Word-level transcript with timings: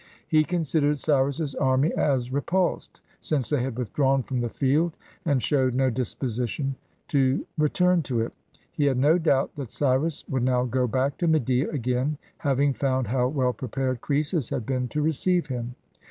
He 0.27 0.43
considered 0.43 0.97
Cyrus's 0.97 1.53
army 1.53 1.93
as 1.93 2.31
repulsed, 2.33 3.01
since 3.19 3.51
they 3.51 3.61
had 3.61 3.77
withdrawn 3.77 4.23
from 4.23 4.41
the 4.41 4.49
field, 4.49 4.97
and 5.25 5.43
showed 5.43 5.75
no 5.75 5.91
disposition 5.91 6.73
to 7.09 7.45
return 7.55 8.01
to 8.01 8.21
it. 8.21 8.33
He 8.71 8.85
had 8.85 8.97
no 8.97 9.19
doubt 9.19 9.55
that 9.57 9.69
Cyrus 9.69 10.27
would 10.27 10.41
now 10.41 10.63
go 10.65 10.87
back 10.87 11.19
to 11.19 11.27
Media 11.27 11.69
again, 11.69 12.17
having 12.39 12.73
found 12.73 13.05
how 13.09 13.27
well 13.27 13.53
prepared 13.53 14.01
Croesus 14.01 14.49
had 14.49 14.65
been 14.65 14.87
to 14.87 15.03
receive 15.03 15.45
him. 15.45 15.75